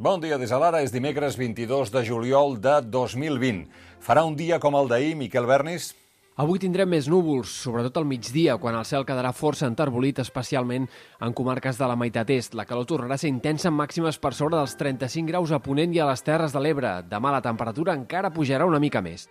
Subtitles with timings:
[0.00, 3.64] Bon dia des de l'ara, és dimecres 22 de juliol de 2020.
[3.98, 5.88] Farà un dia com el d'ahir, Miquel Bernis?
[6.38, 10.86] Avui tindrem més núvols, sobretot al migdia, quan el cel quedarà força enterbolit, especialment
[11.18, 12.54] en comarques de la meitat est.
[12.54, 15.90] La calor tornarà a ser intensa amb màximes per sobre dels 35 graus a Ponent
[15.90, 17.00] i a les Terres de l'Ebre.
[17.10, 19.26] Demà la temperatura encara pujarà una mica més.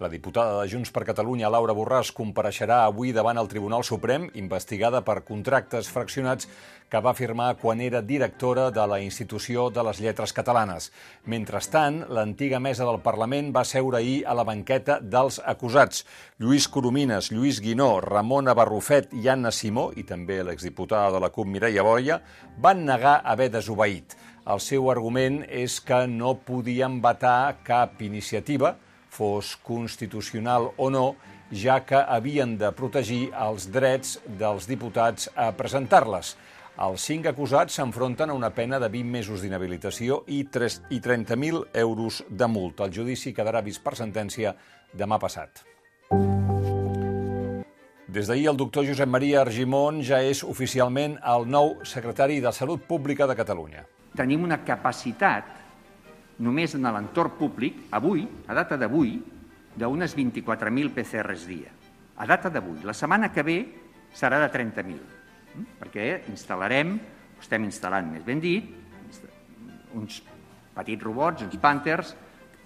[0.00, 5.02] La diputada de Junts per Catalunya, Laura Borràs, compareixerà avui davant el Tribunal Suprem, investigada
[5.04, 6.48] per contractes fraccionats
[6.88, 10.88] que va firmar quan era directora de la Institució de les Lletres Catalanes.
[11.28, 16.06] Mentrestant, l'antiga mesa del Parlament va seure ahir a la banqueta dels acusats.
[16.40, 21.52] Lluís Coromines, Lluís Guinó, Ramona Barrufet i Anna Simó, i també l'exdiputada de la CUP
[21.58, 22.22] Mireia Boia,
[22.56, 24.16] van negar haver desobeït.
[24.48, 28.78] El seu argument és que no podien vetar cap iniciativa,
[29.10, 31.16] fos constitucional o no,
[31.50, 36.36] ja que havien de protegir els drets dels diputats a presentar-les.
[36.80, 42.46] Els cinc acusats s'enfronten a una pena de 20 mesos d'inhabilitació i 30.000 euros de
[42.48, 42.86] multa.
[42.86, 44.54] El judici quedarà vist per sentència
[44.96, 45.66] demà passat.
[48.10, 52.82] Des d'ahir, el doctor Josep Maria Argimon ja és oficialment el nou secretari de Salut
[52.88, 53.84] Pública de Catalunya.
[54.18, 55.59] Tenim una capacitat
[56.40, 59.18] només en l'entorn públic, avui, a data d'avui,
[59.76, 61.70] d'unes 24.000 PCRs dia.
[62.20, 62.82] A data d'avui.
[62.84, 63.58] La setmana que ve
[64.12, 64.98] serà de 30.000,
[65.54, 65.66] hm?
[65.80, 66.96] perquè instal·larem,
[67.40, 68.66] estem instal·lant, més ben dit,
[69.96, 70.20] uns
[70.74, 72.14] petits robots, uns pànters,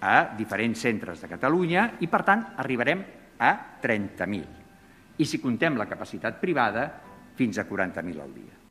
[0.05, 3.01] a diferents centres de Catalunya i, per tant, arribarem
[3.39, 4.43] a 30.000.
[5.17, 6.89] I si contem la capacitat privada,
[7.35, 8.64] fins a 40.000 al dia.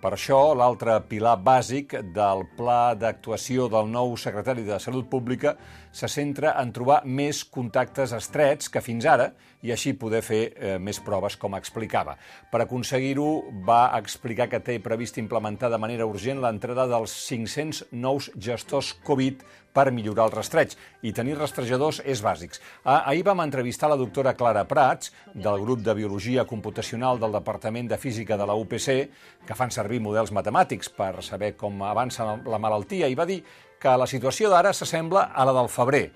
[0.00, 5.52] Per això, l'altre pilar bàsic del pla d'actuació del nou secretari de Salut Pública
[5.92, 9.26] se centra en trobar més contactes estrets que fins ara
[9.60, 12.14] i així poder fer eh, més proves, com explicava.
[12.48, 13.28] Per aconseguir-ho,
[13.66, 19.44] va explicar que té previst implementar de manera urgent l'entrada dels 500 nous gestors Covid
[19.72, 20.76] per millorar el rastreig.
[21.02, 22.60] I tenir rastrejadors és bàsics.
[22.84, 27.90] Ah, ahir vam entrevistar la doctora Clara Prats, del grup de Biologia Computacional del Departament
[27.90, 28.88] de Física de la UPC,
[29.46, 33.42] que fan servir models matemàtics per saber com avança la malaltia, i va dir
[33.80, 36.10] que la situació d'ara s'assembla a la del febrer,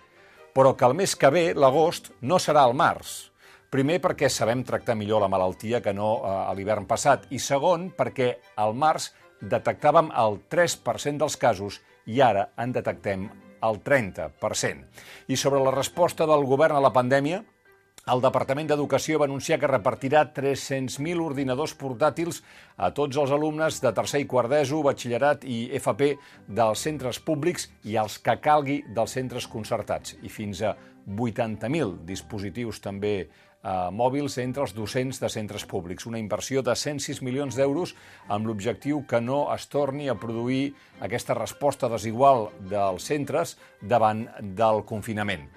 [0.55, 3.31] però que el mes que ve, l'agost, no serà el març.
[3.75, 7.89] Primer, perquè sabem tractar millor la malaltia que no eh, a l'hivern passat, i segon,
[7.97, 8.29] perquè
[8.63, 9.09] al març
[9.51, 13.29] detectàvem el 3% dels casos i ara en detectem
[13.65, 14.85] el 30%.
[15.29, 17.43] I sobre la resposta del govern a la pandèmia,
[18.13, 22.43] el Departament d'Educació va anunciar que repartirà 300.000 ordinadors portàtils
[22.77, 26.11] a tots els alumnes de tercer i quart d'ESO, batxillerat i FP
[26.59, 30.75] dels centres públics i els que calgui dels centres concertats, i fins a
[31.09, 33.15] 80.000 dispositius també
[33.65, 36.07] eh, mòbils entre els docents de centres públics.
[36.07, 37.95] Una inversió de 106 milions d'euros
[38.29, 44.85] amb l'objectiu que no es torni a produir aquesta resposta desigual dels centres davant del
[44.85, 45.49] confinament.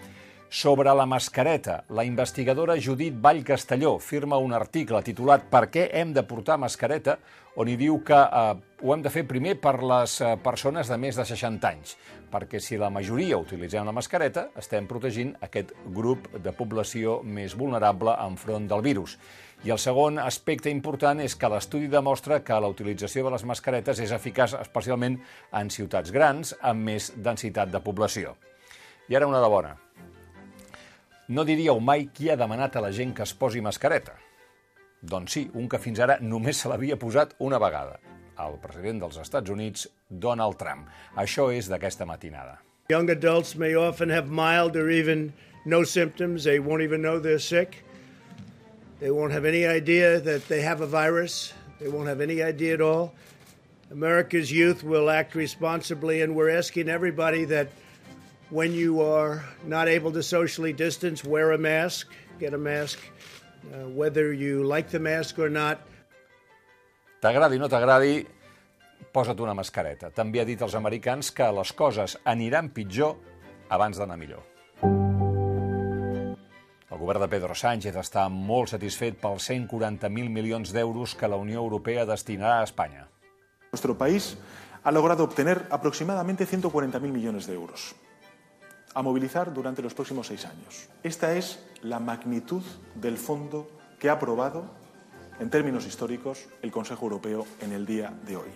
[0.50, 6.14] Sobre la mascareta, la investigadora Judit Vall Castelló firma un article titulat Per què hem
[6.16, 7.18] de portar mascareta,
[7.60, 8.54] on hi diu que eh,
[8.84, 11.98] ho hem de fer primer per les eh, persones de més de 60 anys,
[12.32, 18.16] perquè si la majoria utilitzem la mascareta, estem protegint aquest grup de població més vulnerable
[18.26, 19.18] enfront del virus.
[19.66, 24.04] I el segon aspecte important és que l'estudi demostra que la utilització de les mascaretes
[24.04, 25.18] és eficaç especialment
[25.58, 28.36] en ciutats grans amb més densitat de població.
[29.10, 29.74] I ara una de bona.
[31.28, 34.14] No diríeu mai qui ha demanat a la gent que es posi mascareta.
[35.02, 37.98] Doncs sí, un que fins ara només se l'havia posat una vegada.
[38.40, 40.88] El president dels Estats Units, Donald Trump.
[41.18, 42.60] Això és d'aquesta matinada.
[42.90, 45.34] Young adults may often have mild or even
[45.66, 46.44] no symptoms.
[46.44, 47.84] They won't even know they're sick.
[49.00, 51.54] They won't have any idea that they have a virus.
[51.80, 53.14] They won't have any idea at all.
[53.92, 57.70] America's youth will act responsibly, and we're asking everybody that
[58.50, 62.08] when you are not able to socially distance, wear a mask,
[62.40, 63.00] get a mask,
[63.74, 65.82] uh, whether you like the mask or not.
[67.20, 68.20] T'agradi o no t'agradi,
[69.14, 70.12] posa't una mascareta.
[70.14, 73.16] També ha dit als americans que les coses aniran pitjor
[73.74, 74.44] abans d'anar millor.
[76.88, 81.60] El govern de Pedro Sánchez està molt satisfet pels 140.000 milions d'euros que la Unió
[81.62, 83.08] Europea destinarà a Espanya.
[83.72, 84.38] Nuestro país
[84.84, 87.96] ha logrado obtener aproximadamente 140.000 millones de euros
[88.94, 90.90] a movilizar durante los próximos seis años.
[91.04, 92.64] Esta es la magnitud
[92.96, 93.70] del fondo
[94.00, 94.72] que ha aprobado,
[95.40, 98.50] en términos históricos, el Consejo Europeo en el día de hoy.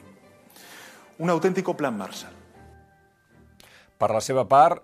[1.19, 2.33] Un auténtico plan Marshall.
[3.97, 4.81] Per la seva part,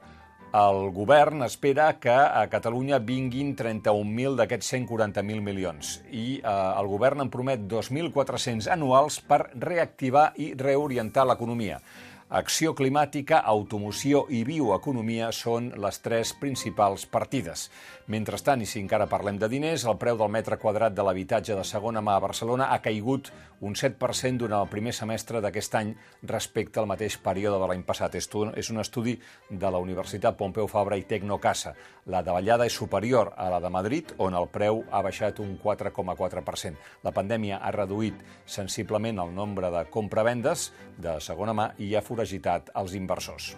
[0.55, 7.25] El govern espera que a Catalunya vinguin 31.000 d'aquests 140.000 milions i eh, el govern
[7.25, 11.81] en promet 2.400 anuals per reactivar i reorientar l'economia.
[12.27, 17.69] Acció climàtica, automoció i bioeconomia són les tres principals partides.
[18.11, 21.63] Mentrestant, i si encara parlem de diners, el preu del metre quadrat de l'habitatge de
[21.63, 23.31] segona mà a Barcelona ha caigut
[23.63, 25.93] un 7% durant el primer semestre d'aquest any
[26.27, 28.19] respecte al mateix període de l'any passat.
[28.19, 28.27] És
[28.71, 29.15] un estudi
[29.49, 31.73] de la Universitat Pompeu Fabra i Tecnocasa.
[32.11, 36.75] La davallada és superior a la de Madrid, on el preu ha baixat un 4,4%.
[37.07, 42.73] La pandèmia ha reduït sensiblement el nombre de compravendes de segona mà i ha foragitat
[42.75, 43.53] els inversors.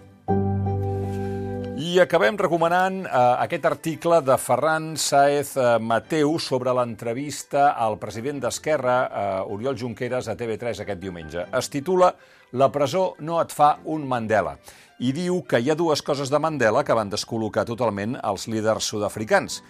[1.79, 3.09] I acabem recomanant eh,
[3.45, 10.27] aquest article de Ferran Saez eh, Mateu sobre l'entrevista al president d'Esquerra, eh, Oriol Junqueras,
[10.27, 11.47] a TV3 aquest diumenge.
[11.55, 12.11] Es titula
[12.51, 14.57] La presó no et fa un Mandela
[14.99, 18.89] i diu que hi ha dues coses de Mandela que van descol·locar totalment els líders
[18.91, 19.61] sud-africans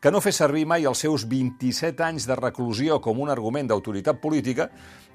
[0.00, 4.16] que no fes servir mai els seus 27 anys de reclusió com un argument d'autoritat
[4.22, 4.70] política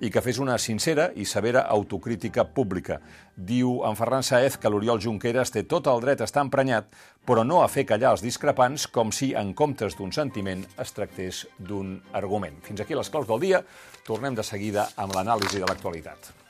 [0.05, 2.99] i que fes una sincera i severa autocrítica pública.
[3.35, 6.93] Diu en Ferran Saez que l'Oriol Junqueras té tot el dret a estar emprenyat,
[7.25, 11.47] però no a fer callar els discrepants com si, en comptes d'un sentiment, es tractés
[11.57, 12.61] d'un argument.
[12.61, 13.65] Fins aquí les claus del dia.
[14.05, 16.44] Tornem de seguida amb l'anàlisi de l'actualitat.